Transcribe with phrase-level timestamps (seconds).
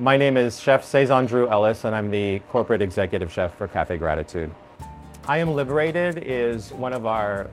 [0.00, 3.96] My name is Chef Seizan Dreux Ellis, and I'm the corporate executive chef for Cafe
[3.96, 4.50] Gratitude.
[5.28, 7.48] I Am Liberated is one of our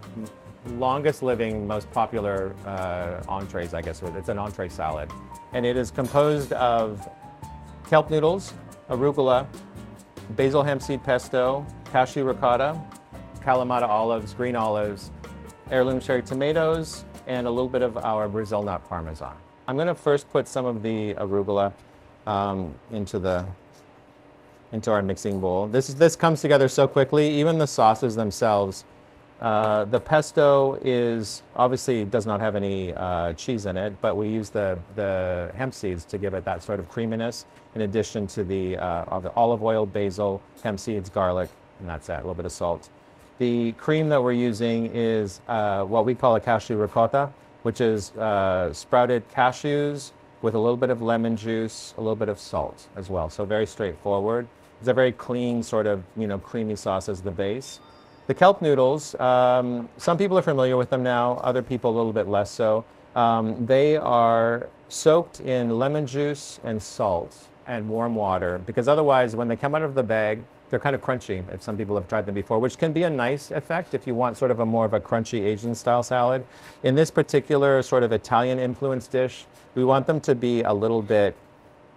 [0.66, 4.02] longest living, most popular uh, entrees, I guess.
[4.02, 5.12] It's an entree salad.
[5.54, 7.08] And it is composed of
[7.88, 8.56] kelp noodles,
[8.90, 9.46] arugula,
[10.32, 12.82] basil hemp seed pesto, cashew ricotta,
[13.42, 15.12] Kalamata olives, green olives,
[15.70, 19.36] heirloom cherry tomatoes, and a little bit of our Brazil nut parmesan.
[19.68, 21.72] I'm going to first put some of the arugula
[22.28, 23.46] um, into the
[24.72, 25.68] into our mixing bowl.
[25.68, 27.30] This this comes together so quickly.
[27.30, 28.86] Even the sauces themselves.
[29.42, 34.28] Uh, the pesto is obviously does not have any uh, cheese in it, but we
[34.28, 37.46] use the the hemp seeds to give it that sort of creaminess.
[37.74, 41.50] In addition to the, uh, the olive oil, basil, hemp seeds, garlic,
[41.80, 42.14] and that's it.
[42.14, 42.90] A little bit of salt.
[43.38, 47.32] The cream that we're using is uh, what we call a cashew ricotta,
[47.64, 50.12] which is uh, sprouted cashews
[50.42, 53.30] with a little bit of lemon juice, a little bit of salt as well.
[53.30, 54.48] So very straightforward.
[54.80, 57.80] It's a very clean sort of you know creamy sauce as the base.
[58.28, 62.14] The kelp noodles, um, some people are familiar with them now, other people a little
[62.14, 62.86] bit less so.
[63.16, 69.48] Um, they are soaked in lemon juice and salt and warm water because otherwise when
[69.48, 72.26] they come out of the bag, they're kind of crunchy if some people have tried
[72.26, 74.86] them before, which can be a nice effect if you want sort of a more
[74.86, 76.46] of a crunchy Asian style salad.
[76.84, 81.02] In this particular sort of Italian influenced dish, we want them to be a little
[81.02, 81.36] bit,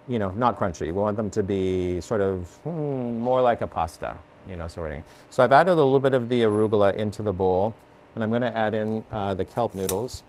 [0.09, 0.87] you know, not crunchy.
[0.87, 4.17] We want them to be sort of hmm, more like a pasta,
[4.49, 5.03] you know, sort of.
[5.31, 7.75] So I've added a little bit of the arugula into the bowl,
[8.15, 10.25] and I'm going to add in uh, the kelp noodles.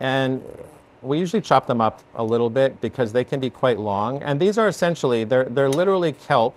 [0.00, 0.42] And
[1.04, 4.22] we usually chop them up a little bit because they can be quite long.
[4.22, 6.56] And these are essentially, they're, they're literally kelp,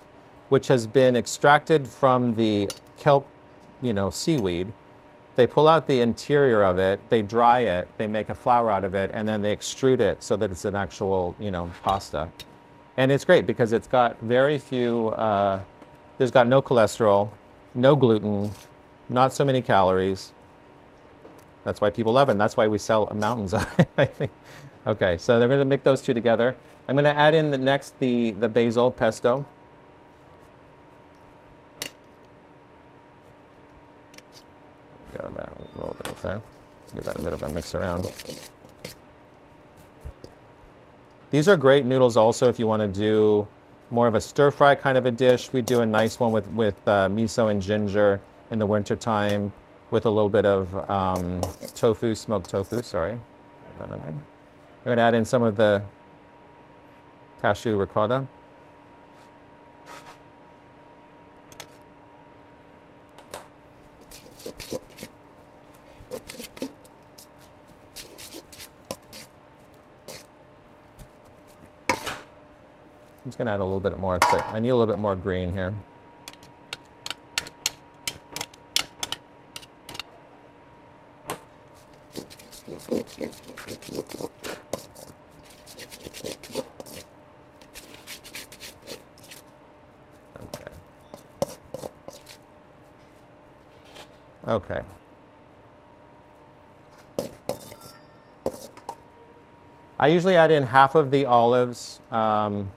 [0.50, 3.28] which has been extracted from the kelp,
[3.82, 4.72] you know, seaweed.
[5.36, 8.84] They pull out the interior of it, they dry it, they make a flour out
[8.84, 12.30] of it, and then they extrude it so that it's an actual, you know, pasta.
[12.96, 15.60] And it's great because it's got very few, uh,
[16.18, 17.30] there's got no cholesterol,
[17.76, 18.50] no gluten,
[19.10, 20.32] not so many calories,
[21.68, 22.32] that's why people love it.
[22.32, 23.54] And that's why we sell mountains
[23.98, 24.32] I think.
[24.88, 26.56] Okay, so they're going to mix those two together.
[26.88, 29.46] I'm going to add in the next the, the basil pesto.
[35.18, 36.42] Got that a little bit of that.
[36.96, 38.10] Give that a bit of a mix around.
[41.32, 43.46] These are great noodles also if you want to do
[43.92, 45.52] more of a stir fry kind of a dish.
[45.52, 49.52] We do a nice one with, with uh, miso and ginger in the wintertime
[49.90, 51.42] with a little bit of um,
[51.76, 53.20] tofu, smoked tofu, sorry.
[53.80, 53.88] We're
[54.84, 55.82] going to add in some of the
[57.42, 58.28] cashew ricotta.
[73.28, 74.20] I'm just going to add a little bit more.
[74.22, 75.74] I need a little bit more green here.
[82.68, 82.82] Okay.
[94.48, 94.82] Okay.
[100.00, 102.70] I usually add in half of the olives um,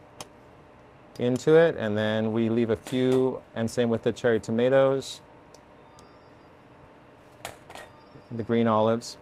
[1.18, 5.20] into it, and then we leave a few, and same with the cherry tomatoes,
[8.30, 9.16] the green olives.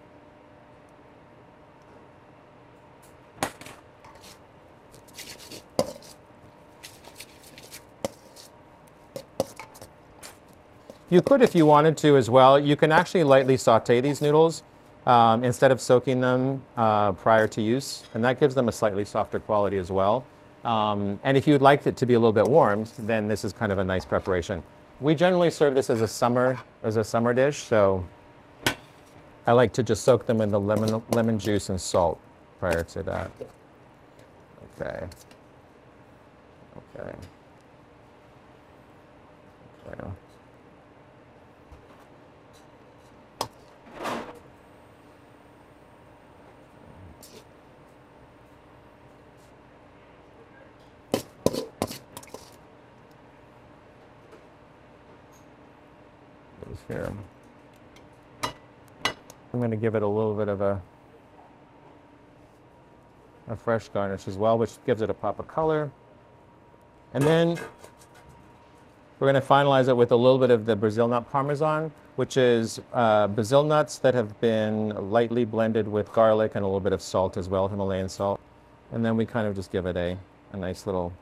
[11.11, 14.63] You could, if you wanted to as well, you can actually lightly saute these noodles
[15.07, 19.07] um, instead of soaking them uh, prior to use, and that gives them a slightly
[19.07, 20.27] softer quality as well.
[20.65, 23.55] Um, and if you'd like it to be a little bit warmed, then this is
[23.55, 24.63] kind of a nice preparation.
[25.01, 28.05] We generally serve this as a summer as a summer dish, so
[29.47, 32.21] I like to just soak them in the lemon lemon juice and salt
[32.59, 33.31] prior to that.
[34.81, 35.07] Okay.
[36.97, 37.15] Okay.
[39.89, 40.09] okay.
[56.89, 57.13] Here.
[58.43, 60.81] I'm going to give it a little bit of a,
[63.49, 65.91] a fresh garnish as well, which gives it a pop of color.
[67.15, 67.59] And then
[69.19, 72.37] we're going to finalize it with a little bit of the Brazil nut parmesan, which
[72.37, 76.93] is uh, Brazil nuts that have been lightly blended with garlic and a little bit
[76.93, 78.41] of salt as well, Himalayan salt.
[78.93, 80.17] And then we kind of just give it a,
[80.53, 81.13] a nice little,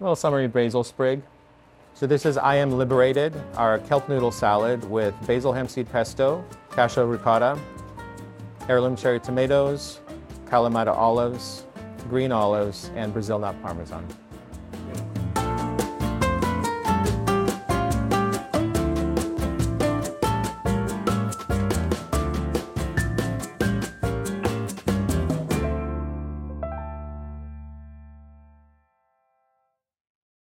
[0.00, 1.22] little summery basil sprig.
[1.96, 6.44] So this is I Am Liberated, our kelp noodle salad with basil hemp seed pesto,
[6.72, 7.56] cashew ricotta,
[8.68, 10.00] heirloom cherry tomatoes,
[10.46, 11.66] Kalamata olives,
[12.10, 14.04] green olives, and Brazil nut parmesan.